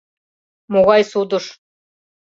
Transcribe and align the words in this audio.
—Могай 0.73 1.01
судыш? 1.11 1.45